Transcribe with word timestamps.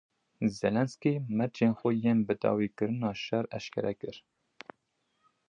Zelenskiy 0.57 1.13
mercên 1.39 1.71
xwe 1.79 1.91
yên 2.03 2.19
bidawîkirina 2.27 3.11
şer 3.23 3.45
eşkere 3.57 3.93
kir. 3.99 4.17